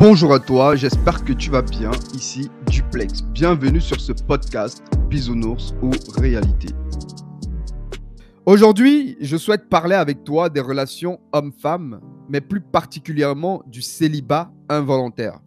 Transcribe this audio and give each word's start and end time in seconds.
Bonjour 0.00 0.32
à 0.32 0.40
toi, 0.40 0.76
j'espère 0.76 1.22
que 1.24 1.34
tu 1.34 1.50
vas 1.50 1.60
bien. 1.60 1.90
Ici 2.14 2.50
Duplex. 2.70 3.20
Bienvenue 3.20 3.82
sur 3.82 4.00
ce 4.00 4.12
podcast 4.12 4.82
Bisounours 5.10 5.74
ou 5.82 5.90
Réalité. 6.16 6.68
Aujourd'hui, 8.46 9.18
je 9.20 9.36
souhaite 9.36 9.68
parler 9.68 9.96
avec 9.96 10.24
toi 10.24 10.48
des 10.48 10.62
relations 10.62 11.20
hommes-femmes, 11.32 12.00
mais 12.30 12.40
plus 12.40 12.62
particulièrement 12.62 13.62
du 13.66 13.82
célibat 13.82 14.50
involontaire. 14.70 15.38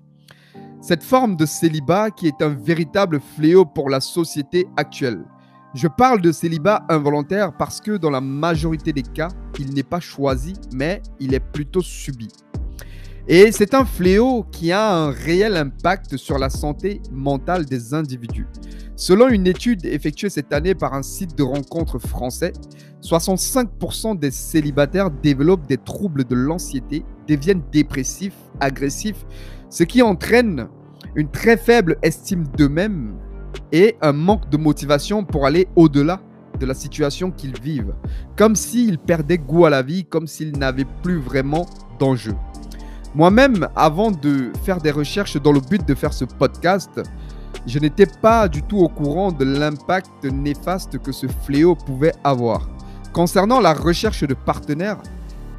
Cette 0.81 1.01
forme 1.01 1.35
de 1.35 1.47
célibat 1.47 2.11
qui 2.11 2.27
est 2.27 2.43
un 2.43 2.49
véritable 2.49 3.21
fléau 3.35 3.65
pour 3.65 3.89
la 3.89 4.01
société 4.01 4.67
actuelle. 4.77 5.25
Je 5.73 5.87
parle 5.87 6.21
de 6.21 6.31
célibat 6.31 6.85
involontaire 6.89 7.57
parce 7.57 7.81
que 7.81 7.97
dans 7.97 8.11
la 8.11 8.21
majorité 8.21 8.93
des 8.93 9.01
cas, 9.01 9.29
il 9.57 9.73
n'est 9.73 9.81
pas 9.81 9.99
choisi, 9.99 10.53
mais 10.71 11.01
il 11.19 11.33
est 11.33 11.39
plutôt 11.39 11.81
subi. 11.81 12.27
Et 13.27 13.53
c'est 13.53 13.73
un 13.73 13.85
fléau 13.85 14.45
qui 14.51 14.73
a 14.73 14.93
un 14.93 15.11
réel 15.11 15.55
impact 15.55 16.17
sur 16.17 16.37
la 16.37 16.49
santé 16.49 17.01
mentale 17.09 17.65
des 17.65 17.93
individus. 17.93 18.47
Selon 18.97 19.29
une 19.29 19.47
étude 19.47 19.85
effectuée 19.85 20.29
cette 20.29 20.51
année 20.51 20.75
par 20.75 20.93
un 20.93 21.03
site 21.03 21.37
de 21.37 21.43
rencontres 21.43 21.99
français, 21.99 22.51
65% 23.01 24.19
des 24.19 24.29
célibataires 24.29 25.09
développent 25.09 25.67
des 25.67 25.77
troubles 25.77 26.25
de 26.25 26.35
l'anxiété, 26.35 27.05
deviennent 27.27 27.63
dépressifs, 27.71 28.35
agressifs, 28.59 29.25
ce 29.69 29.83
qui 29.83 30.01
entraîne 30.01 30.67
une 31.15 31.29
très 31.29 31.55
faible 31.55 31.97
estime 32.01 32.43
d'eux-mêmes 32.57 33.15
et 33.71 33.95
un 34.01 34.13
manque 34.13 34.49
de 34.49 34.57
motivation 34.57 35.23
pour 35.23 35.45
aller 35.45 35.67
au-delà 35.77 36.21
de 36.59 36.65
la 36.65 36.73
situation 36.73 37.31
qu'ils 37.31 37.59
vivent, 37.59 37.93
comme 38.35 38.55
s'ils 38.55 38.99
perdaient 38.99 39.37
goût 39.37 39.65
à 39.65 39.69
la 39.69 39.81
vie, 39.81 40.03
comme 40.03 40.27
s'ils 40.27 40.57
n'avaient 40.57 40.87
plus 41.01 41.19
vraiment 41.19 41.65
d'enjeu. 41.99 42.35
Moi-même, 43.15 43.67
avant 43.75 44.09
de 44.09 44.51
faire 44.63 44.79
des 44.79 44.89
recherches 44.89 45.37
dans 45.37 45.51
le 45.51 45.59
but 45.59 45.87
de 45.87 45.93
faire 45.93 46.13
ce 46.13 46.25
podcast, 46.25 46.99
je 47.67 47.77
n'étais 47.77 48.07
pas 48.07 48.47
du 48.47 48.63
tout 48.63 48.79
au 48.79 48.89
courant 48.89 49.31
de 49.31 49.45
l'impact 49.45 50.25
néfaste 50.25 50.97
que 50.97 51.11
ce 51.11 51.27
fléau 51.27 51.75
pouvait 51.75 52.13
avoir. 52.23 52.67
Concernant 53.13 53.59
la 53.59 53.73
recherche 53.73 54.23
de 54.23 54.33
partenaires, 54.33 54.97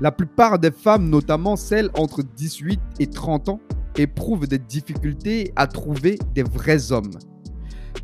la 0.01 0.11
plupart 0.11 0.59
des 0.59 0.73
femmes, 0.73 1.09
notamment 1.09 1.55
celles 1.55 1.91
entre 1.97 2.25
18 2.25 2.81
et 2.99 3.07
30 3.07 3.49
ans, 3.49 3.61
éprouvent 3.97 4.49
des 4.49 4.59
difficultés 4.59 5.53
à 5.55 5.69
trouver 5.69 6.19
des 6.35 6.43
vrais 6.43 6.91
hommes. 6.91 7.13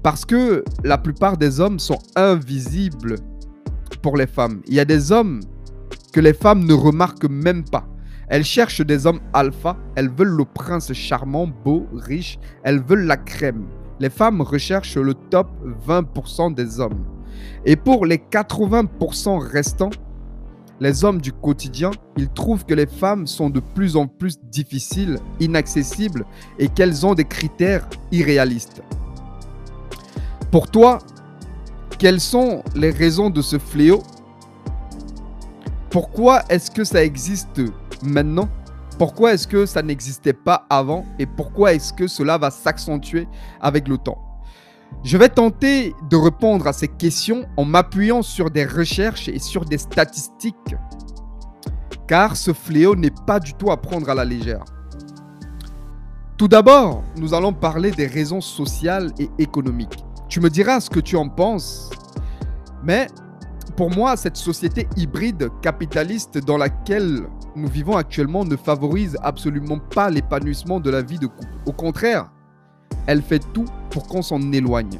Parce 0.01 0.25
que 0.25 0.65
la 0.85 0.97
plupart 0.97 1.37
des 1.37 1.59
hommes 1.59 1.81
sont 1.81 1.99
invisibles 2.15 3.17
pour 4.01 4.17
les 4.17 4.29
femmes. 4.29 4.63
Il 4.69 4.75
y 4.75 4.81
a 4.81 4.85
des 4.85 5.11
hommes 5.11 5.41
que 6.13 6.21
les 6.21 6.35
femmes 6.35 6.65
ne 6.65 6.73
remarquent 6.73 7.29
même 7.29 7.65
pas. 7.65 7.89
Elles 8.31 8.45
cherchent 8.45 8.81
des 8.81 9.07
hommes 9.07 9.21
alpha, 9.33 9.77
elles 9.97 10.09
veulent 10.09 10.29
le 10.29 10.45
prince 10.45 10.93
charmant, 10.93 11.49
beau, 11.49 11.89
riche, 11.93 12.39
elles 12.63 12.81
veulent 12.81 13.07
la 13.07 13.17
crème. 13.17 13.67
Les 13.99 14.09
femmes 14.09 14.41
recherchent 14.41 14.97
le 14.97 15.15
top 15.15 15.49
20% 15.87 16.55
des 16.55 16.79
hommes. 16.79 17.05
Et 17.67 17.75
pour 17.75 18.07
les 18.07 18.19
80% 18.19 19.39
restants, 19.39 19.91
les 20.79 21.05
hommes 21.05 21.21
du 21.21 21.33
quotidien, 21.33 21.91
ils 22.17 22.29
trouvent 22.29 22.65
que 22.65 22.73
les 22.73 22.87
femmes 22.87 23.27
sont 23.27 23.51
de 23.51 23.61
plus 23.61 23.97
en 23.97 24.07
plus 24.07 24.39
difficiles, 24.41 25.19
inaccessibles 25.41 26.25
et 26.59 26.69
qu'elles 26.69 27.05
ont 27.05 27.15
des 27.15 27.25
critères 27.25 27.89
irréalistes. 28.13 28.81
Pour 30.53 30.71
toi, 30.71 30.99
quelles 31.99 32.21
sont 32.21 32.63
les 32.77 32.91
raisons 32.91 33.29
de 33.29 33.43
ce 33.43 33.59
fléau? 33.59 34.03
Pourquoi 35.91 36.43
est-ce 36.49 36.71
que 36.71 36.85
ça 36.85 37.05
existe? 37.05 37.61
Maintenant? 38.03 38.49
Pourquoi 38.99 39.33
est-ce 39.33 39.49
que 39.49 39.65
ça 39.67 39.83
n'existait 39.83 40.35
pas 40.35 40.67
avant 40.69 41.05
Et 41.19 41.27
pourquoi 41.27 41.73
est-ce 41.73 41.93
que 41.93 42.07
cela 42.07 42.37
va 42.37 42.51
s'accentuer 42.51 43.27
avec 43.61 43.89
le 43.89 43.97
temps? 43.97 44.19
Je 45.05 45.17
vais 45.17 45.29
tenter 45.29 45.95
de 46.11 46.17
répondre 46.17 46.67
à 46.67 46.73
ces 46.73 46.89
questions 46.89 47.47
en 47.57 47.65
m'appuyant 47.65 48.23
sur 48.23 48.51
des 48.51 48.67
recherches 48.67 49.29
et 49.29 49.39
sur 49.39 49.65
des 49.65 49.79
statistiques. 49.79 50.77
Car 52.07 52.37
ce 52.37 52.53
fléau 52.53 52.97
n'est 52.97 53.15
pas 53.27 53.41
du 53.41 53.55
tout 53.55 53.71
à 53.71 53.77
prendre 53.77 54.11
à 54.11 54.15
la 54.15 54.25
légère. 54.25 54.65
Tout 56.37 56.49
d'abord, 56.49 57.03
nous 57.17 57.35
allons 57.35 57.53
parler 57.53 57.91
des 57.91 58.07
raisons 58.07 58.41
sociales 58.41 59.13
et 59.19 59.31
économiques. 59.39 60.05
Tu 60.29 60.41
me 60.41 60.51
diras 60.51 60.81
ce 60.81 60.91
que 60.91 61.01
tu 61.01 61.17
en 61.17 61.29
penses. 61.29 61.91
Mais 62.83 63.07
pour 63.71 63.91
moi, 63.91 64.17
cette 64.17 64.37
société 64.37 64.89
hybride 64.97 65.51
capitaliste 65.63 66.39
dans 66.39 66.57
laquelle 66.57 67.23
nous 67.57 67.69
vivons 67.69 67.97
actuellement 67.97 68.45
ne 68.45 68.57
favorise 68.57 69.17
absolument 69.23 69.79
pas 69.79 70.11
l'épanouissement 70.11 70.81
de 70.81 70.91
la 70.91 71.03
vie 71.03 71.19
de 71.19 71.27
couple. 71.27 71.53
Au 71.67 71.73
contraire, 71.73 72.31
elle 73.07 73.23
fait 73.23 73.43
tout 73.53 73.67
pour 73.91 74.07
qu'on 74.07 74.23
s'en 74.23 74.41
éloigne. 74.53 74.99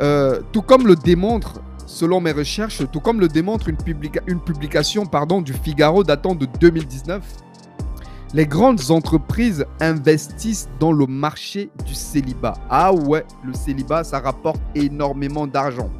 Euh, 0.00 0.40
tout 0.52 0.62
comme 0.62 0.86
le 0.86 0.94
démontre, 0.94 1.60
selon 1.86 2.20
mes 2.20 2.32
recherches, 2.32 2.82
tout 2.92 3.00
comme 3.00 3.20
le 3.20 3.28
démontre 3.28 3.68
une, 3.68 3.76
publication 4.40 5.04
du 5.42 5.52
Figaro 5.52 6.04
datant 6.04 6.34
de 6.34 6.46
2019, 6.60 7.22
les 8.34 8.46
grandes 8.46 8.90
entreprises 8.90 9.64
investissent 9.80 10.68
dans 10.78 10.92
le 10.92 11.06
marché 11.06 11.70
du 11.84 11.94
célibat. 11.94 12.54
Ah 12.68 12.92
ouais, 12.92 13.24
le 13.44 13.54
célibat, 13.54 14.04
ça 14.04 14.20
rapporte 14.20 14.60
énormément 14.74 15.46
d'argent. 15.46 15.90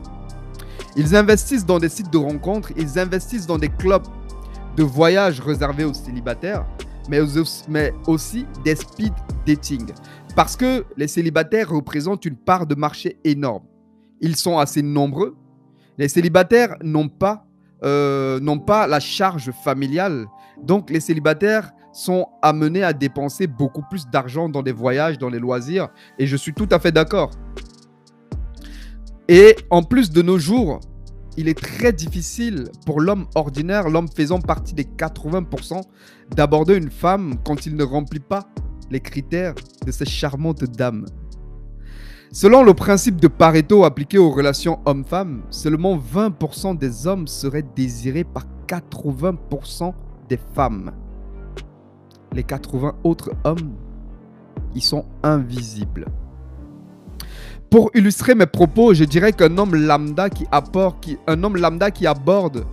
Ils 0.99 1.15
investissent 1.15 1.65
dans 1.65 1.79
des 1.79 1.89
sites 1.89 2.13
de 2.13 2.19
rencontres, 2.19 2.73
ils 2.77 2.99
investissent 2.99 3.47
dans 3.47 3.57
des 3.57 3.69
clubs 3.69 4.03
de 4.77 4.83
voyage 4.83 5.41
réservés 5.41 5.85
aux 5.85 5.95
célibataires, 5.95 6.67
mais 7.09 7.21
aussi, 7.21 8.47
des 8.65 8.75
speed 8.75 9.13
dating. 9.47 9.93
Parce 10.35 10.57
que 10.57 10.85
les 10.97 11.07
célibataires 11.07 11.71
représentent 11.71 12.25
une 12.25 12.37
part 12.37 12.67
de 12.67 12.75
marché 12.75 13.17
énorme. 13.23 13.63
Ils 14.21 14.35
sont 14.35 14.59
assez 14.59 14.83
nombreux. 14.83 15.37
Les 15.99 16.09
célibataires 16.09 16.75
n'ont 16.83 17.09
pas, 17.09 17.47
euh, 17.85 18.41
n'ont 18.41 18.59
pas 18.59 18.89
la 18.89 18.99
charge 18.99 19.53
familiale. 19.53 20.27
Donc 20.65 20.91
les 20.91 21.01
célibataires 21.01 21.71
sont 21.93 22.27
amenés 22.43 22.83
à 22.83 22.93
dépenser 22.93 23.47
beaucoup 23.47 23.83
plus 23.89 24.09
d'argent 24.09 24.49
dans 24.49 24.65
des 24.65 24.73
voyages, 24.73 25.17
dans 25.17 25.29
les 25.29 25.39
loisirs. 25.39 25.91
Et 26.19 26.27
je 26.27 26.37
suis 26.37 26.55
tout 26.55 26.69
à 26.73 26.81
fait 26.81 26.91
d'accord. 26.91 27.31
Et 29.29 29.57
en 29.71 29.83
plus 29.83 30.11
de 30.11 30.23
nos 30.23 30.39
jours, 30.39 30.81
il 31.37 31.49
est 31.49 31.59
très 31.59 31.93
difficile 31.93 32.65
pour 32.87 33.01
l'homme 33.01 33.27
ordinaire, 33.35 33.89
l'homme 33.89 34.09
faisant 34.09 34.41
partie 34.41 34.75
des 34.75 34.85
80%, 34.85 35.83
d'aborder 36.35 36.77
une 36.77 36.91
femme 36.91 37.35
quand 37.45 37.67
il 37.67 37.77
ne 37.77 37.85
remplit 37.85 38.21
pas 38.21 38.49
les 38.91 39.01
critères 39.01 39.55
de 39.87 39.93
ces 39.93 40.07
charmantes 40.07 40.65
dames. 40.65 41.07
Selon 42.33 42.63
le 42.63 42.75
principe 42.75 43.21
de 43.21 43.29
Pareto 43.29 43.85
appliqué 43.85 44.19
aux 44.19 44.31
relations 44.31 44.81
hommes-femmes, 44.87 45.43
seulement 45.51 45.99
20% 45.99 46.77
des 46.77 47.07
hommes 47.07 47.27
seraient 47.27 47.65
désirés 47.77 48.25
par 48.25 48.47
80% 48.67 49.95
des 50.29 50.39
femmes 50.55 50.93
les 52.33 52.45
80 52.45 52.95
autres 53.05 53.33
hommes, 53.45 53.75
ils 54.75 54.83
sont 54.83 55.05
invisibles. 55.23 56.07
Pour 57.71 57.91
illustrer 57.95 58.35
mes 58.35 58.47
propos, 58.47 58.95
je 58.95 59.05
dirais 59.05 59.35
qu'un 59.35 59.59
homme 59.59 59.75
lambda 59.75 60.31
qui 60.31 60.47
apporte, 60.51 61.07
un 61.27 61.45
homme 61.45 61.59
lambda 61.59 61.91
qui 61.91 62.07
aborde 62.07 62.65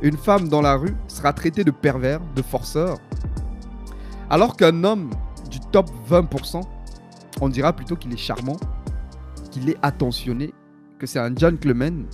une 0.00 0.16
femme 0.16 0.48
dans 0.48 0.62
la 0.62 0.74
rue 0.76 0.96
sera 1.06 1.34
traité 1.34 1.64
de 1.64 1.70
pervers, 1.70 2.20
de 2.34 2.40
forceur. 2.40 2.96
Alors 4.30 4.56
qu'un 4.56 4.84
homme 4.84 5.10
du 5.50 5.60
top 5.60 5.90
20%, 6.08 6.62
on 7.42 7.48
dira 7.50 7.74
plutôt 7.74 7.96
qu'il 7.96 8.10
est 8.12 8.18
charmant, 8.18 8.56
qu'il 9.50 9.68
est 9.68 9.76
attentionné, 9.82 10.54
que 10.98 11.06
c'est 11.06 11.18
un 11.18 11.34
gentleman. 11.34 12.06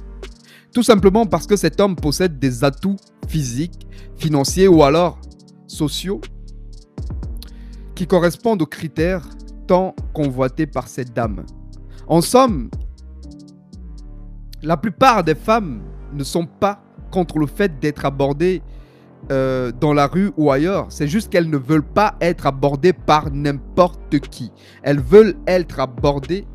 Tout 0.73 0.83
simplement 0.83 1.27
parce 1.27 1.47
que 1.47 1.55
cet 1.55 1.79
homme 1.79 1.95
possède 1.95 2.41
des 2.41 2.65
atouts 2.65 2.97
physiques, 3.29 3.87
financiers 4.17 4.67
ou 4.67 4.83
alors 4.83 5.21
sociaux 5.69 6.21
qui 7.95 8.09
correspondent 8.09 8.63
aux 8.63 8.67
critères 8.67 9.29
tant 9.69 9.95
convoités 10.13 10.67
par 10.67 10.89
cette 10.89 11.13
dame. 11.13 11.47
En 12.07 12.21
somme, 12.21 12.71
la 14.63 14.77
plupart 14.77 15.25
des 15.25 15.35
femmes 15.35 15.83
ne 16.13 16.25
sont 16.25 16.47
pas 16.47 16.83
contre 17.11 17.39
le 17.39 17.47
fait 17.47 17.79
d'être 17.81 18.05
abordées 18.05 18.63
euh, 19.31 19.73
dans 19.81 19.95
la 19.95 20.07
rue 20.07 20.33
ou 20.37 20.51
ailleurs. 20.51 20.87
C'est 20.91 21.09
juste 21.09 21.31
qu'elles 21.31 21.49
ne 21.49 21.57
veulent 21.57 21.83
pas 21.83 22.17
être 22.21 22.47
abordées 22.47 22.93
par 22.93 23.31
n'importe 23.31 24.19
qui. 24.19 24.53
Elles 24.83 25.01
veulent 25.01 25.37
être 25.47 25.81
abordées 25.81 26.47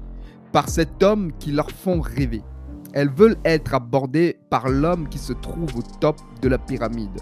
par 0.52 0.70
cet 0.70 1.02
homme 1.02 1.32
qui 1.40 1.52
leur 1.52 1.72
font 1.72 2.02
rêver. 2.02 2.44
Elles 2.94 3.10
veulent 3.10 3.38
être 3.46 3.74
abordées 3.74 4.40
par 4.50 4.70
l'homme 4.70 5.10
qui 5.10 5.18
se 5.18 5.34
trouve 5.34 5.76
au 5.78 5.82
top 6.00 6.18
de 6.42 6.50
la 6.50 6.58
pyramide. 6.58 7.22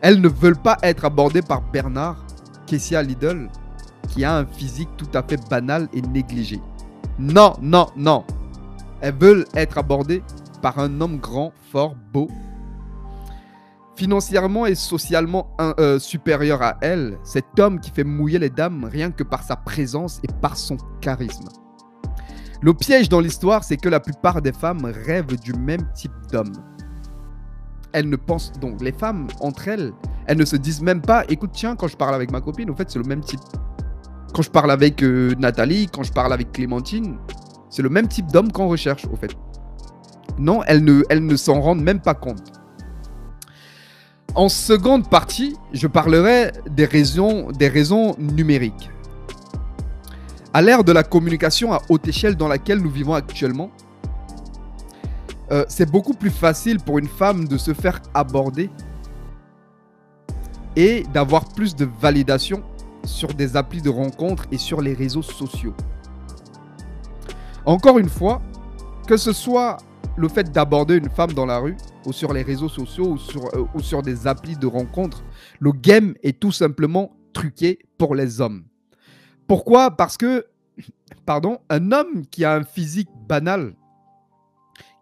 Elles 0.00 0.20
ne 0.20 0.28
veulent 0.28 0.60
pas 0.60 0.78
être 0.82 1.04
abordées 1.04 1.42
par 1.42 1.62
Bernard, 1.72 2.24
Kessia 2.66 3.02
Lidl, 3.02 3.48
qui 4.08 4.24
a 4.24 4.36
un 4.36 4.46
physique 4.46 4.88
tout 4.96 5.08
à 5.14 5.22
fait 5.22 5.40
banal 5.48 5.88
et 5.92 6.02
négligé. 6.02 6.60
Non, 7.20 7.52
non, 7.60 7.86
non. 7.96 8.24
Elles 9.02 9.14
veulent 9.14 9.44
être 9.54 9.76
abordées 9.76 10.22
par 10.62 10.78
un 10.78 11.02
homme 11.02 11.18
grand, 11.18 11.52
fort, 11.70 11.94
beau. 12.12 12.28
financièrement 13.94 14.64
et 14.64 14.74
socialement 14.74 15.54
euh, 15.60 15.98
supérieur 15.98 16.62
à 16.62 16.78
elle, 16.80 17.18
cet 17.22 17.58
homme 17.58 17.78
qui 17.80 17.90
fait 17.90 18.04
mouiller 18.04 18.38
les 18.38 18.48
dames 18.48 18.88
rien 18.90 19.10
que 19.10 19.22
par 19.22 19.42
sa 19.42 19.56
présence 19.56 20.20
et 20.22 20.28
par 20.40 20.56
son 20.56 20.78
charisme. 21.02 21.48
Le 22.62 22.72
piège 22.72 23.10
dans 23.10 23.20
l'histoire, 23.20 23.64
c'est 23.64 23.76
que 23.76 23.90
la 23.90 24.00
plupart 24.00 24.40
des 24.40 24.52
femmes 24.52 24.86
rêvent 24.86 25.38
du 25.38 25.52
même 25.52 25.86
type 25.94 26.12
d'homme. 26.32 26.52
Elles 27.92 28.08
ne 28.08 28.16
pensent 28.16 28.52
donc, 28.52 28.80
les 28.80 28.92
femmes 28.92 29.26
entre 29.40 29.68
elles, 29.68 29.92
elles 30.26 30.38
ne 30.38 30.46
se 30.46 30.56
disent 30.56 30.80
même 30.80 31.02
pas, 31.02 31.24
écoute, 31.28 31.50
tiens, 31.52 31.76
quand 31.76 31.88
je 31.88 31.96
parle 31.98 32.14
avec 32.14 32.30
ma 32.30 32.40
copine, 32.40 32.70
au 32.70 32.74
fait, 32.74 32.90
c'est 32.90 32.98
le 32.98 33.04
même 33.04 33.20
type. 33.20 33.40
Quand 34.32 34.42
je 34.42 34.50
parle 34.50 34.70
avec 34.70 35.02
euh, 35.02 35.34
Nathalie, 35.38 35.88
quand 35.92 36.02
je 36.02 36.12
parle 36.12 36.32
avec 36.32 36.52
Clémentine, 36.52 37.18
c'est 37.68 37.82
le 37.82 37.88
même 37.88 38.08
type 38.08 38.26
d'homme 38.26 38.52
qu'on 38.52 38.68
recherche, 38.68 39.04
au 39.06 39.16
fait. 39.16 39.32
Non, 40.38 40.62
elles 40.64 40.84
ne, 40.84 41.02
ne 41.12 41.36
s'en 41.36 41.60
rendent 41.60 41.82
même 41.82 42.00
pas 42.00 42.14
compte. 42.14 42.52
En 44.34 44.48
seconde 44.48 45.08
partie, 45.08 45.56
je 45.72 45.88
parlerai 45.88 46.52
des 46.70 46.84
raisons, 46.84 47.50
des 47.50 47.68
raisons 47.68 48.14
numériques. 48.18 48.90
À 50.54 50.62
l'ère 50.62 50.84
de 50.84 50.92
la 50.92 51.02
communication 51.02 51.72
à 51.72 51.80
haute 51.88 52.06
échelle 52.06 52.36
dans 52.36 52.48
laquelle 52.48 52.78
nous 52.78 52.90
vivons 52.90 53.14
actuellement, 53.14 53.70
euh, 55.50 55.64
c'est 55.68 55.90
beaucoup 55.90 56.14
plus 56.14 56.30
facile 56.30 56.78
pour 56.78 56.98
une 56.98 57.08
femme 57.08 57.48
de 57.48 57.58
se 57.58 57.74
faire 57.74 58.00
aborder 58.14 58.70
et 60.76 61.02
d'avoir 61.12 61.44
plus 61.46 61.74
de 61.74 61.88
validation 62.00 62.62
sur 63.04 63.28
des 63.34 63.56
applis 63.56 63.82
de 63.82 63.90
rencontres 63.90 64.46
et 64.50 64.58
sur 64.58 64.80
les 64.80 64.94
réseaux 64.94 65.22
sociaux. 65.22 65.74
Encore 67.66 67.98
une 67.98 68.08
fois, 68.08 68.40
que 69.06 69.16
ce 69.16 69.32
soit 69.32 69.78
le 70.16 70.28
fait 70.28 70.50
d'aborder 70.50 70.96
une 70.96 71.10
femme 71.10 71.32
dans 71.32 71.46
la 71.46 71.58
rue 71.58 71.76
ou 72.06 72.12
sur 72.12 72.32
les 72.32 72.42
réseaux 72.42 72.68
sociaux 72.68 73.12
ou 73.12 73.18
sur, 73.18 73.98
euh, 73.98 74.02
des 74.02 74.26
applis 74.26 74.56
de 74.56 74.66
rencontres, 74.66 75.24
le 75.58 75.72
game 75.72 76.14
est 76.22 76.38
tout 76.38 76.52
simplement 76.52 77.16
truqué 77.32 77.78
pour 77.98 78.14
les 78.14 78.40
hommes. 78.40 78.64
Pourquoi? 79.46 79.90
Parce 79.90 80.16
que, 80.16 80.46
pardon, 81.26 81.58
un 81.68 81.92
homme 81.92 82.26
qui 82.30 82.44
a 82.44 82.54
un 82.54 82.64
physique 82.64 83.10
banal, 83.28 83.74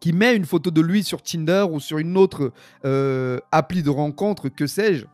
qui 0.00 0.12
met 0.12 0.36
une 0.36 0.44
photo 0.44 0.70
de 0.70 0.80
lui 0.80 1.02
sur 1.02 1.22
Tinder 1.22 1.66
ou 1.70 1.80
sur 1.80 1.98
une 1.98 2.16
autre 2.16 2.52
euh, 2.84 3.38
appli 3.52 3.82
de 3.82 3.90
rencontre, 3.90 4.48
que 4.48 4.66
sais-je, 4.66 5.06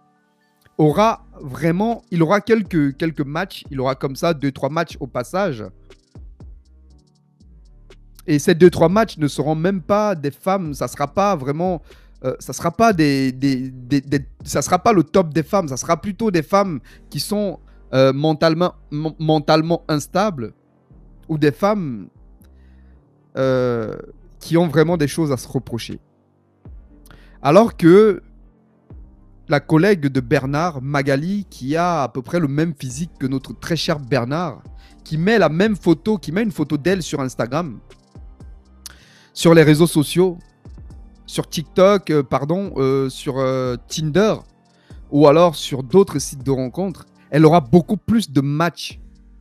aura 0.78 1.24
vraiment, 1.40 2.02
il 2.10 2.22
aura 2.22 2.40
quelques, 2.40 2.96
quelques 2.96 3.20
matchs, 3.20 3.64
il 3.70 3.80
aura 3.80 3.94
comme 3.94 4.16
ça 4.16 4.34
deux, 4.34 4.52
trois 4.52 4.70
matchs 4.70 4.96
au 5.00 5.06
passage. 5.06 5.64
Et 8.26 8.38
ces 8.38 8.54
deux, 8.54 8.70
trois 8.70 8.88
matchs 8.88 9.18
ne 9.18 9.28
seront 9.28 9.54
même 9.54 9.82
pas 9.82 10.14
des 10.14 10.30
femmes, 10.30 10.72
ça 10.74 10.88
sera 10.88 11.06
pas 11.06 11.36
vraiment, 11.36 11.82
euh, 12.24 12.34
ça 12.38 12.52
sera 12.52 12.70
pas 12.70 12.92
des, 12.92 13.32
des, 13.32 13.72
ça 14.44 14.62
sera 14.62 14.78
pas 14.78 14.92
le 14.92 15.02
top 15.02 15.32
des 15.32 15.42
femmes, 15.42 15.68
ça 15.68 15.76
sera 15.76 16.00
plutôt 16.00 16.30
des 16.30 16.42
femmes 16.42 16.80
qui 17.10 17.20
sont 17.20 17.60
euh, 17.92 18.12
mentalement, 18.12 18.74
mentalement 18.90 19.84
instables 19.88 20.54
ou 21.28 21.36
des 21.36 21.52
femmes 21.52 22.08
euh, 23.36 23.94
qui 24.40 24.56
ont 24.56 24.68
vraiment 24.68 24.96
des 24.96 25.08
choses 25.08 25.30
à 25.30 25.36
se 25.36 25.46
reprocher. 25.46 26.00
Alors 27.42 27.76
que 27.76 28.22
la 29.48 29.60
collègue 29.60 30.06
de 30.06 30.20
Bernard, 30.20 30.80
Magali, 30.82 31.46
qui 31.50 31.76
a 31.76 32.02
à 32.02 32.08
peu 32.08 32.22
près 32.22 32.40
le 32.40 32.48
même 32.48 32.74
physique 32.78 33.10
que 33.18 33.26
notre 33.26 33.52
très 33.58 33.76
cher 33.76 33.98
Bernard, 33.98 34.62
qui 35.04 35.18
met 35.18 35.38
la 35.38 35.48
même 35.48 35.76
photo, 35.76 36.16
qui 36.18 36.32
met 36.32 36.42
une 36.42 36.52
photo 36.52 36.76
d'elle 36.76 37.02
sur 37.02 37.20
Instagram, 37.20 37.78
sur 39.32 39.54
les 39.54 39.62
réseaux 39.62 39.86
sociaux, 39.86 40.38
sur 41.26 41.48
TikTok, 41.48 42.10
euh, 42.10 42.22
pardon, 42.22 42.72
euh, 42.76 43.08
sur 43.08 43.38
euh, 43.38 43.76
Tinder, 43.88 44.36
ou 45.10 45.26
alors 45.26 45.56
sur 45.56 45.82
d'autres 45.82 46.18
sites 46.18 46.42
de 46.42 46.50
rencontres, 46.50 47.04
elle 47.30 47.44
aura 47.44 47.60
beaucoup 47.60 47.96
plus 47.96 48.30
de 48.30 48.40
matchs 48.40 49.00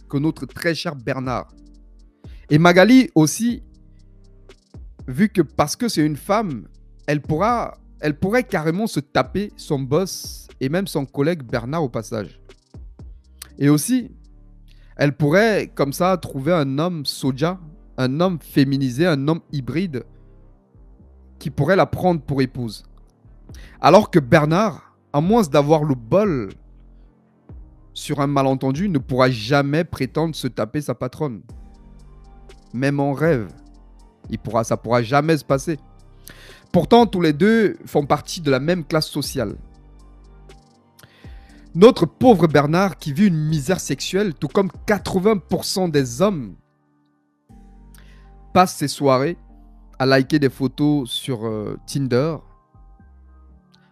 que 0.10 0.18
notre 0.18 0.46
très 0.46 0.76
cher 0.76 0.96
Bernard. 0.96 1.48
Et 2.50 2.58
Magali 2.58 3.10
aussi, 3.16 3.64
vu 5.08 5.30
que 5.30 5.42
parce 5.42 5.76
que 5.76 5.88
c'est 5.88 6.06
une 6.06 6.18
femme, 6.18 6.68
elle 7.08 7.22
pourra 7.22 7.76
elle 8.04 8.20
pourrait 8.20 8.44
carrément 8.44 8.86
se 8.86 9.00
taper 9.00 9.54
son 9.56 9.80
boss 9.80 10.50
et 10.60 10.68
même 10.68 10.88
son 10.88 11.06
collègue 11.06 11.42
Bernard 11.42 11.84
au 11.84 11.90
passage. 11.90 12.42
Et 13.58 13.70
aussi, 13.70 14.12
elle 14.98 15.16
pourrait 15.16 15.72
comme 15.74 15.94
ça 15.94 16.18
trouver 16.18 16.52
un 16.52 16.80
homme 16.80 17.06
soja, 17.06 17.62
un 17.98 18.20
homme 18.20 18.40
féminisé, 18.42 19.08
un 19.08 19.30
homme 19.30 19.40
hybride 19.54 20.04
qui 21.40 21.50
pourrait 21.50 21.78
la 21.78 21.86
prendre 21.86 22.20
pour 22.20 22.42
épouse. 22.42 22.84
Alors 23.80 24.12
que 24.12 24.20
Bernard, 24.20 24.98
à 25.14 25.22
moins 25.22 25.44
d'avoir 25.44 25.86
le 25.86 25.96
bol 25.96 26.50
sur 27.94 28.20
un 28.20 28.28
malentendu, 28.28 28.90
ne 28.90 28.98
pourra 28.98 29.30
jamais 29.30 29.86
prétendre 29.86 30.36
se 30.36 30.50
taper 30.50 30.82
sa 30.82 30.94
patronne. 30.94 31.42
Même 32.74 33.00
en 33.00 33.14
rêve, 33.14 33.48
il 34.30 34.40
pourra, 34.40 34.66
ça 34.66 34.76
pourra 34.76 35.02
jamais 35.04 35.38
se 35.38 35.46
passer. 35.46 35.80
Pourtant, 36.74 37.06
tous 37.06 37.22
les 37.22 37.34
deux 37.34 37.78
font 37.86 38.08
partie 38.08 38.42
de 38.42 38.50
la 38.50 38.60
même 38.60 38.84
classe 38.84 39.08
sociale. 39.08 39.58
Notre 41.76 42.08
pauvre 42.08 42.48
Bernard, 42.48 42.98
qui 42.98 43.14
vit 43.14 43.28
une 43.28 43.38
misère 43.38 43.80
sexuelle, 43.80 44.34
tout 44.34 44.48
comme 44.48 44.72
80% 44.88 45.92
des 45.92 46.24
hommes, 46.24 46.56
passe 48.54 48.76
ses 48.76 48.88
soirées 48.88 49.38
à 50.00 50.08
liker 50.08 50.40
des 50.40 50.50
photos 50.50 51.12
sur 51.12 51.46
euh, 51.46 51.78
Tinder 51.86 52.38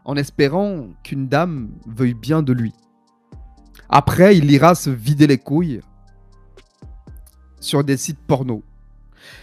en 0.03 0.15
espérant 0.15 0.87
qu'une 1.03 1.27
dame 1.27 1.69
veuille 1.85 2.15
bien 2.15 2.41
de 2.41 2.51
lui. 2.51 2.73
Après, 3.89 4.35
il 4.35 4.49
ira 4.49 4.73
se 4.73 4.89
vider 4.89 5.27
les 5.27 5.37
couilles 5.37 5.81
sur 7.59 7.83
des 7.83 7.97
sites 7.97 8.19
porno. 8.25 8.63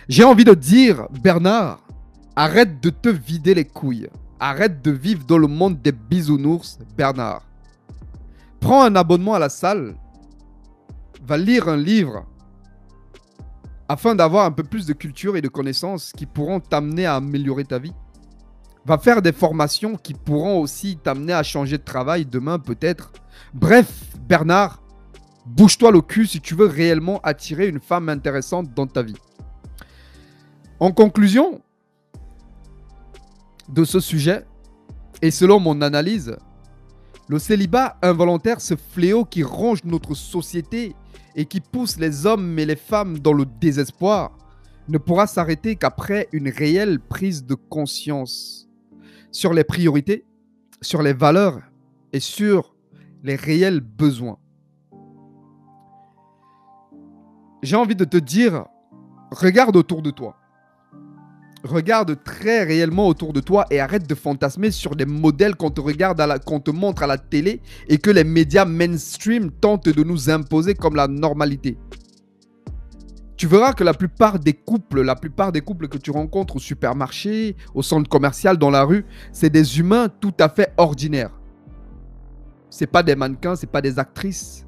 J'ai 0.09 0.25
envie 0.25 0.45
de 0.45 0.55
dire, 0.55 1.07
Bernard, 1.23 1.88
Arrête 2.41 2.81
de 2.81 2.91
te 2.91 3.09
vider 3.09 3.53
les 3.53 3.65
couilles. 3.65 4.09
Arrête 4.39 4.81
de 4.81 4.93
vivre 4.93 5.25
dans 5.25 5.39
le 5.39 5.49
monde 5.49 5.83
des 5.83 5.91
bisounours, 5.91 6.79
Bernard. 6.97 7.43
Prends 8.61 8.85
un 8.85 8.95
abonnement 8.95 9.35
à 9.35 9.41
la 9.41 9.49
salle. 9.49 9.97
Va 11.27 11.37
lire 11.37 11.67
un 11.67 11.77
livre 11.77 12.25
afin 13.89 14.15
d'avoir 14.15 14.45
un 14.45 14.53
peu 14.53 14.63
plus 14.63 14.87
de 14.87 14.93
culture 14.93 15.37
et 15.37 15.43
de 15.43 15.49
connaissances 15.49 16.13
qui 16.13 16.27
pourront 16.27 16.61
t'amener 16.61 17.07
à 17.07 17.17
améliorer 17.17 17.65
ta 17.65 17.81
vie. 17.81 17.95
Va 18.87 18.99
faire 18.99 19.21
des 19.21 19.33
formations 19.33 19.97
qui 19.97 20.15
pourront 20.15 20.61
aussi 20.61 20.97
t'amener 20.97 21.33
à 21.33 21.43
changer 21.43 21.77
de 21.77 21.83
travail 21.83 22.25
demain 22.25 22.61
peut-être. 22.61 23.11
Bref, 23.53 23.91
Bernard, 24.29 24.81
bouge-toi 25.45 25.91
le 25.91 26.03
cul 26.03 26.29
si 26.29 26.41
tu 26.41 26.55
veux 26.55 26.67
réellement 26.67 27.19
attirer 27.25 27.67
une 27.67 27.81
femme 27.81 28.09
intéressante 28.09 28.73
dans 28.75 28.87
ta 28.87 29.03
vie. 29.03 29.19
En 30.79 30.93
conclusion, 30.93 31.63
de 33.69 33.85
ce 33.85 34.01
sujet, 34.01 34.45
et 35.23 35.31
selon 35.31 35.61
mon 35.61 35.81
analyse, 35.83 36.37
le 37.29 37.39
célibat 37.39 37.99
involontaire, 38.03 38.61
ce 38.61 38.75
fléau 38.75 39.25
qui 39.25 39.43
ronge 39.43 39.85
notre 39.85 40.15
société 40.15 40.95
et 41.37 41.45
qui 41.45 41.61
pousse 41.61 41.99
les 41.99 42.27
hommes 42.27 42.59
et 42.59 42.65
les 42.65 42.77
femmes 42.77 43.19
dans 43.19 43.33
le 43.33 43.45
désespoir, 43.45 44.37
ne 44.89 44.97
pourra 44.97 45.27
s'arrêter 45.27 45.77
qu'après 45.77 46.29
une 46.33 46.49
réelle 46.49 46.99
prise 46.99 47.45
de 47.45 47.55
conscience 47.55 48.67
sur 49.31 49.53
les 49.53 49.65
priorités, 49.65 50.25
sur 50.81 51.03
les 51.03 51.13
valeurs 51.13 51.61
et 52.13 52.21
sur 52.21 52.75
les 53.23 53.37
réels 53.37 53.81
besoins. 53.81 54.39
J'ai 57.63 57.77
envie 57.77 57.97
de 57.97 58.05
te 58.05 58.17
dire, 58.17 58.65
regarde 59.31 59.77
autour 59.77 60.01
de 60.01 60.11
toi. 60.11 60.37
Regarde 61.65 62.23
très 62.23 62.63
réellement 62.63 63.09
autour 63.09 63.33
de 63.33 63.41
toi 63.41 63.67
et 63.71 63.81
arrête 63.81 64.09
de 64.09 64.15
fantasmer 64.15 64.71
sur 64.71 64.95
des 64.95 65.07
modèles 65.07 65.57
qu'on 65.57 65.71
te 65.71 65.81
regarde, 65.81 66.23
qu'on 66.45 66.61
te 66.61 66.71
montre 66.71 67.03
à 67.03 67.07
la 67.07 67.19
télé 67.19 67.61
et 67.89 67.99
que 67.99 68.11
les 68.11 68.25
médias 68.25 68.65
mainstream 68.65 69.51
tentent 69.51 69.89
de 69.89 70.05
nous 70.05 70.31
imposer 70.31 70.75
comme 70.75 70.95
la 70.95 71.09
normalité. 71.09 71.77
Tu 73.37 73.47
verras 73.47 73.73
que 73.73 73.85
la 73.85 73.95
plupart 73.95 74.39
des 74.39 74.53
couples, 74.53 75.03
la 75.03 75.15
plupart 75.15 75.53
des 75.53 75.61
couples 75.61 75.89
que 75.89 75.99
tu 75.99 76.11
rencontres 76.11 76.57
au 76.57 76.59
supermarché, 76.59 77.57
au 77.75 77.83
centre 77.83 78.09
commercial, 78.09 78.57
dans 78.57 78.71
la 78.71 78.85
rue, 78.85 79.05
c'est 79.33 79.51
des 79.51 79.79
humains 79.79 80.09
tout 80.09 80.35
à 80.41 80.49
fait 80.49 80.73
ordinaires. 80.77 81.31
C'est 82.71 82.89
pas 82.89 83.03
des 83.03 83.15
mannequins, 83.15 83.57
c'est 83.57 83.71
pas 83.71 83.81
des 83.81 83.99
actrices. 83.99 84.67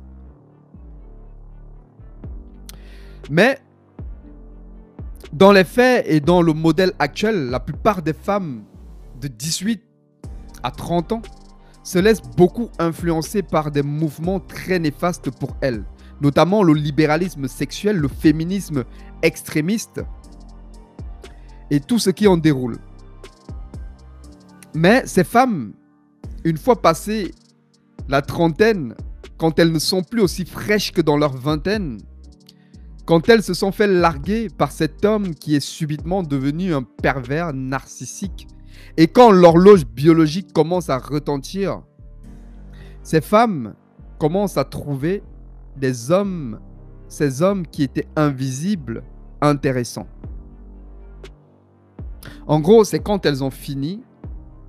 Mais 3.28 3.58
dans 5.32 5.52
les 5.52 5.64
faits 5.64 6.04
et 6.08 6.20
dans 6.20 6.42
le 6.42 6.52
modèle 6.52 6.92
actuel, 6.98 7.50
la 7.50 7.60
plupart 7.60 8.02
des 8.02 8.12
femmes 8.12 8.64
de 9.20 9.28
18 9.28 9.82
à 10.62 10.70
30 10.70 11.12
ans 11.12 11.22
se 11.82 11.98
laissent 11.98 12.22
beaucoup 12.36 12.70
influencer 12.78 13.42
par 13.42 13.70
des 13.70 13.82
mouvements 13.82 14.40
très 14.40 14.78
néfastes 14.78 15.30
pour 15.30 15.56
elles, 15.60 15.84
notamment 16.20 16.62
le 16.62 16.74
libéralisme 16.74 17.48
sexuel, 17.48 17.96
le 17.96 18.08
féminisme 18.08 18.84
extrémiste 19.22 20.02
et 21.70 21.80
tout 21.80 21.98
ce 21.98 22.10
qui 22.10 22.26
en 22.26 22.36
déroule. 22.36 22.78
Mais 24.74 25.06
ces 25.06 25.24
femmes 25.24 25.72
une 26.44 26.56
fois 26.56 26.80
passé 26.80 27.32
la 28.08 28.22
trentaine, 28.22 28.94
quand 29.38 29.58
elles 29.58 29.72
ne 29.72 29.78
sont 29.78 30.02
plus 30.02 30.22
aussi 30.22 30.44
fraîches 30.44 30.92
que 30.92 31.00
dans 31.00 31.16
leur 31.16 31.36
vingtaine, 31.36 31.98
quand 33.10 33.28
elles 33.28 33.42
se 33.42 33.54
sont 33.54 33.72
fait 33.72 33.88
larguer 33.88 34.46
par 34.56 34.70
cet 34.70 35.04
homme 35.04 35.34
qui 35.34 35.56
est 35.56 35.66
subitement 35.66 36.22
devenu 36.22 36.72
un 36.72 36.84
pervers 36.84 37.52
narcissique, 37.52 38.46
et 38.96 39.08
quand 39.08 39.32
l'horloge 39.32 39.84
biologique 39.84 40.52
commence 40.52 40.90
à 40.90 40.98
retentir, 40.98 41.82
ces 43.02 43.20
femmes 43.20 43.74
commencent 44.20 44.58
à 44.58 44.64
trouver 44.64 45.24
des 45.76 46.12
hommes, 46.12 46.60
ces 47.08 47.42
hommes 47.42 47.66
qui 47.66 47.82
étaient 47.82 48.06
invisibles, 48.14 49.02
intéressants. 49.40 50.06
En 52.46 52.60
gros, 52.60 52.84
c'est 52.84 53.00
quand 53.00 53.26
elles 53.26 53.42
ont 53.42 53.50
fini, 53.50 54.04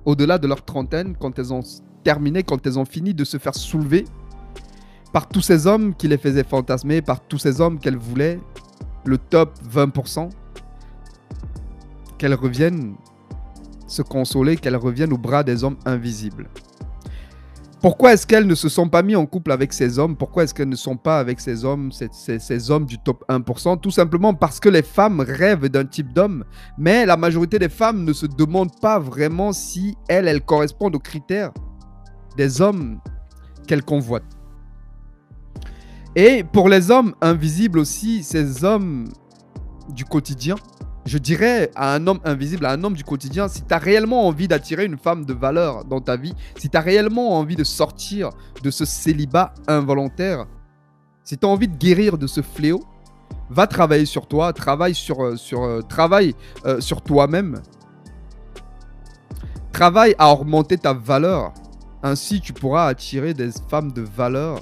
au-delà 0.04 0.38
de 0.38 0.48
leur 0.48 0.64
trentaine, 0.64 1.14
quand 1.16 1.38
elles 1.38 1.52
ont 1.52 1.62
terminé, 2.02 2.42
quand 2.42 2.66
elles 2.66 2.80
ont 2.80 2.86
fini 2.86 3.14
de 3.14 3.22
se 3.22 3.38
faire 3.38 3.54
soulever 3.54 4.04
par 5.12 5.28
tous 5.28 5.42
ces 5.42 5.66
hommes 5.66 5.94
qui 5.94 6.08
les 6.08 6.18
faisaient 6.18 6.44
fantasmer, 6.44 7.02
par 7.02 7.20
tous 7.20 7.38
ces 7.38 7.60
hommes 7.60 7.78
qu'elles 7.78 7.96
voulaient, 7.96 8.40
le 9.04 9.18
top 9.18 9.52
20%, 9.70 10.30
qu'elles 12.18 12.34
reviennent 12.34 12.94
se 13.86 14.02
consoler, 14.02 14.56
qu'elles 14.56 14.76
reviennent 14.76 15.12
au 15.12 15.18
bras 15.18 15.42
des 15.42 15.64
hommes 15.64 15.76
invisibles. 15.84 16.48
Pourquoi 17.82 18.12
est-ce 18.12 18.28
qu'elles 18.28 18.46
ne 18.46 18.54
se 18.54 18.68
sont 18.68 18.88
pas 18.88 19.02
mis 19.02 19.16
en 19.16 19.26
couple 19.26 19.50
avec 19.50 19.72
ces 19.72 19.98
hommes? 19.98 20.16
Pourquoi 20.16 20.44
est-ce 20.44 20.54
qu'elles 20.54 20.68
ne 20.68 20.76
sont 20.76 20.96
pas 20.96 21.18
avec 21.18 21.40
ces 21.40 21.64
hommes, 21.64 21.90
ces, 21.90 22.70
hommes 22.70 22.86
du 22.86 22.96
top 22.96 23.24
1% 23.28 23.80
Tout 23.80 23.90
simplement 23.90 24.34
parce 24.34 24.60
que 24.60 24.68
les 24.68 24.82
femmes 24.82 25.18
rêvent 25.20 25.68
d'un 25.68 25.84
type 25.84 26.12
d'homme, 26.12 26.44
mais 26.78 27.04
la 27.04 27.16
majorité 27.16 27.58
des 27.58 27.68
femmes 27.68 28.04
ne 28.04 28.12
se 28.12 28.26
demandent 28.26 28.80
pas 28.80 29.00
vraiment 29.00 29.52
si 29.52 29.96
elles 30.08 30.40
correspondent 30.42 30.94
aux 30.94 31.00
critères 31.00 31.50
des 32.36 32.60
hommes 32.60 33.00
qu'elles 33.66 33.84
convoitent. 33.84 34.31
Et 36.14 36.44
pour 36.44 36.68
les 36.68 36.90
hommes 36.90 37.14
invisibles 37.22 37.78
aussi, 37.78 38.22
ces 38.22 38.64
hommes 38.64 39.08
du 39.88 40.04
quotidien, 40.04 40.56
je 41.06 41.16
dirais 41.16 41.70
à 41.74 41.94
un 41.94 42.06
homme 42.06 42.20
invisible, 42.24 42.66
à 42.66 42.72
un 42.72 42.84
homme 42.84 42.94
du 42.94 43.02
quotidien, 43.02 43.48
si 43.48 43.62
tu 43.62 43.72
as 43.72 43.78
réellement 43.78 44.26
envie 44.26 44.46
d'attirer 44.46 44.84
une 44.84 44.98
femme 44.98 45.24
de 45.24 45.32
valeur 45.32 45.84
dans 45.84 46.00
ta 46.00 46.16
vie, 46.16 46.34
si 46.58 46.68
tu 46.68 46.76
as 46.76 46.80
réellement 46.80 47.38
envie 47.38 47.56
de 47.56 47.64
sortir 47.64 48.30
de 48.62 48.70
ce 48.70 48.84
célibat 48.84 49.54
involontaire, 49.66 50.46
si 51.24 51.38
tu 51.38 51.46
as 51.46 51.48
envie 51.48 51.68
de 51.68 51.76
guérir 51.76 52.18
de 52.18 52.26
ce 52.26 52.42
fléau, 52.42 52.84
va 53.48 53.66
travailler 53.66 54.06
sur 54.06 54.26
toi, 54.26 54.52
travaille 54.52 54.94
sur, 54.94 55.24
euh, 55.24 55.36
sur, 55.36 55.64
euh, 55.64 55.80
euh, 56.66 56.80
sur 56.80 57.00
toi-même. 57.00 57.62
Travaille 59.72 60.14
à 60.18 60.30
augmenter 60.30 60.76
ta 60.76 60.92
valeur. 60.92 61.52
Ainsi, 62.02 62.40
tu 62.40 62.52
pourras 62.52 62.86
attirer 62.86 63.32
des 63.32 63.50
femmes 63.68 63.92
de 63.92 64.02
valeur 64.02 64.60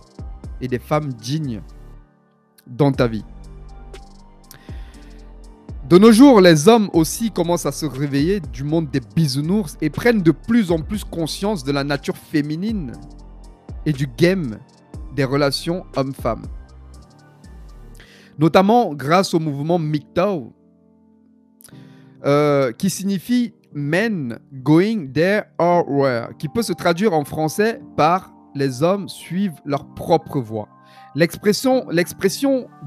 et 0.61 0.69
des 0.69 0.79
femmes 0.79 1.13
dignes 1.13 1.63
dans 2.67 2.93
ta 2.93 3.07
vie. 3.07 3.25
De 5.91 5.99
nos 5.99 6.13
jours, 6.13 6.41
les 6.41 6.69
hommes 6.69 6.89
aussi 6.93 7.33
commencent 7.33 7.67
à 7.67 7.73
se 7.73 7.85
réveiller 7.85 8.39
du 8.39 8.63
monde 8.63 8.89
des 8.91 9.01
bisounours 9.01 9.77
et 9.81 9.91
prennent 9.91 10.23
de 10.23 10.31
plus 10.31 10.71
en 10.71 10.79
plus 10.79 11.03
conscience 11.03 11.65
de 11.65 11.73
la 11.73 11.83
nature 11.83 12.17
féminine 12.17 12.93
et 13.85 13.93
du 13.93 14.07
game 14.07 14.59
des 15.17 15.25
relations 15.25 15.85
hommes-femmes. 15.97 16.47
Notamment 18.39 18.95
grâce 18.95 19.35
au 19.35 19.41
mouvement 19.41 19.81
MGTOW, 19.81 20.53
euh, 22.25 22.71
qui 22.73 22.89
signifie 22.89 23.55
Men 23.75 24.39
Going 24.53 25.09
There 25.13 25.43
or 25.59 25.91
Where, 25.91 26.29
qui 26.39 26.49
peut 26.49 26.63
se 26.63 26.73
traduire 26.73 27.15
en 27.15 27.25
français 27.25 27.81
par 27.97 28.33
les 28.55 28.83
hommes 28.83 29.09
suivent 29.09 29.61
leur 29.65 29.87
propre 29.95 30.41
voie. 30.41 30.69
L'expression, 31.15 31.87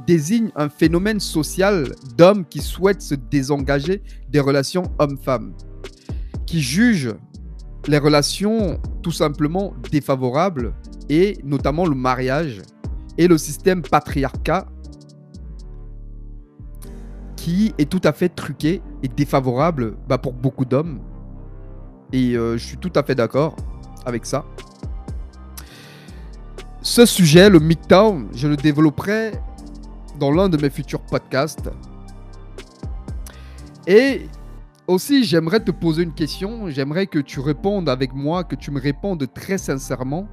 désigne 0.08 0.52
un 0.56 0.70
phénomène 0.70 1.20
social 1.20 1.92
d'hommes 2.18 2.46
qui 2.46 2.60
souhaitent 2.60 3.02
se 3.02 3.16
désengager 3.16 4.02
des 4.30 4.40
relations 4.40 4.84
hommes-femmes, 5.00 5.54
qui 6.46 6.62
jugent 6.62 7.16
les 7.88 7.98
relations 7.98 8.80
tout 9.02 9.12
simplement 9.12 9.74
défavorables, 9.92 10.74
et 11.10 11.38
notamment 11.44 11.86
le 11.86 11.96
mariage 11.96 12.62
et 13.18 13.28
le 13.28 13.38
système 13.38 13.82
patriarcat 13.82 14.68
qui 17.36 17.74
est 17.78 17.90
tout 17.90 18.00
à 18.06 18.14
fait 18.14 18.30
truqué 18.30 18.82
et 19.04 19.10
défavorable 19.10 19.98
bah, 20.08 20.18
pour 20.18 20.32
beaucoup 20.32 20.64
d'hommes. 20.64 21.02
Et 22.14 22.38
euh, 22.38 22.58
je 22.58 22.66
suis 22.66 22.78
tout 22.78 22.94
à 22.96 23.04
fait 23.04 23.16
d'accord 23.16 23.58
avec 24.06 24.26
ça. 24.26 24.46
Ce 26.86 27.06
sujet, 27.06 27.50
le 27.50 27.62
MGTOW, 27.62 28.28
je 28.36 28.46
le 28.46 28.58
développerai 28.58 29.32
dans 30.20 30.32
l'un 30.32 30.50
de 30.50 30.58
mes 30.58 30.70
futurs 30.70 31.00
podcasts. 31.00 31.70
Et 33.88 34.28
aussi, 34.86 35.24
j'aimerais 35.24 35.62
te 35.62 35.72
poser 35.72 36.04
une 36.04 36.14
question. 36.14 36.70
J'aimerais 36.70 37.08
que 37.08 37.20
tu 37.20 37.40
répondes 37.40 37.88
avec 37.88 38.14
moi, 38.14 38.44
que 38.44 38.58
tu 38.58 38.70
me 38.70 38.82
répondes 38.82 39.26
très 39.34 39.58
sincèrement. 39.58 40.28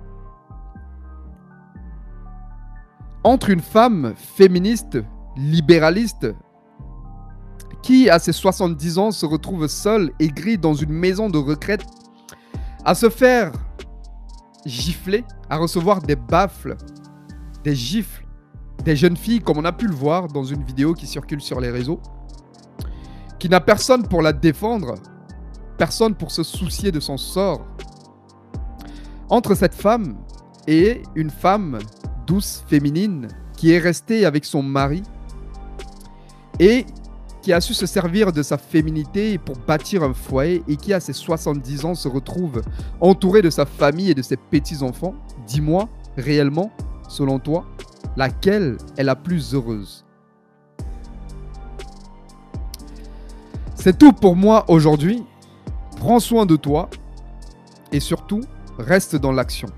Entre 3.23 3.51
une 3.51 3.61
femme 3.61 4.15
féministe, 4.17 4.99
libéraliste, 5.37 6.35
qui 7.81 8.11
à 8.11 8.19
ses 8.19 8.33
70 8.33 8.99
ans 8.99 9.13
se 9.13 9.25
retrouve 9.25 9.69
seule, 9.69 10.11
aigrie 10.19 10.59
dans 10.59 10.75
une 10.75 10.93
maison 10.93 11.31
de 11.31 11.39
retraite, 11.39 11.87
à 12.85 12.97
se 12.97 13.09
faire 13.09 13.53
gifler, 14.67 15.25
à 15.49 15.57
recevoir 15.57 16.03
des 16.03 16.17
baffles, 16.17 16.77
des 17.65 17.75
gifles, 17.75 18.27
des 18.85 18.97
jeunes 18.97 19.17
filles, 19.17 19.41
comme 19.41 19.59
on 19.59 19.65
a 19.65 19.73
pu 19.73 19.87
le 19.87 19.95
voir 19.95 20.29
dans 20.29 20.45
une 20.45 20.63
vidéo 20.63 20.95
qui 20.95 21.07
circule 21.07 21.41
sur 21.41 21.61
les 21.61 21.71
réseaux, 21.71 22.01
qui 23.39 23.49
n'a 23.49 23.61
personne 23.61 24.07
pour 24.07 24.23
la 24.23 24.33
défendre, 24.33 24.95
personne 25.79 26.15
pour 26.15 26.31
se 26.31 26.43
soucier 26.43 26.93
de 26.93 27.01
son 27.01 27.17
sort. 27.17 27.67
Entre 29.29 29.55
cette 29.55 29.75
femme 29.75 30.17
et 30.67 31.03
une 31.15 31.31
femme 31.31 31.79
douce, 32.27 32.65
féminine, 32.69 33.29
qui 33.57 33.73
est 33.73 33.79
restée 33.79 34.25
avec 34.25 34.45
son 34.45 34.63
mari 34.63 35.03
et 36.59 36.87
qui 37.51 37.55
a 37.55 37.61
su 37.61 37.75
se 37.75 37.85
servir 37.85 38.31
de 38.31 38.45
sa 38.45 38.57
féminité 38.57 39.37
pour 39.37 39.57
bâtir 39.67 40.05
un 40.05 40.15
foyer 40.15 40.63
et 40.69 40.77
qui 40.77 40.95
à 40.95 41.01
ses 41.01 41.13
70 41.13 41.85
ans 41.85 41.97
se 41.97 42.07
retrouve 42.07 42.63
entouré 43.01 43.43
de 43.43 43.51
sa 43.51 43.67
famille 43.67 44.09
et 44.09 44.15
de 44.15 44.23
ses 44.23 44.37
petits-enfants, 44.37 45.17
dis-moi 45.49 45.89
réellement, 46.17 46.71
selon 47.09 47.41
toi, 47.41 47.67
laquelle 48.17 48.77
est 48.97 49.03
la 49.03 49.17
plus 49.17 49.53
heureuse? 49.53 50.07
C'est 53.75 53.99
tout 53.99 54.13
pour 54.13 54.37
moi 54.37 54.65
aujourd'hui. 54.69 55.25
Prends 55.97 56.21
soin 56.21 56.47
de 56.47 56.55
toi 56.55 56.89
et 57.91 57.99
surtout, 57.99 58.43
reste 58.79 59.17
dans 59.17 59.33
l'action. 59.33 59.71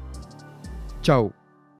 Ciao 1.03 1.33